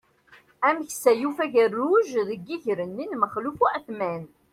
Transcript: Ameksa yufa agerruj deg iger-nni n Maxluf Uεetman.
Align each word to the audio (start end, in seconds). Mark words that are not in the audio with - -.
Ameksa 0.67 1.11
yufa 1.21 1.43
agerruj 1.47 2.09
deg 2.29 2.41
iger-nni 2.55 3.05
n 3.07 3.17
Maxluf 3.21 3.57
Uεetman. 3.63 4.23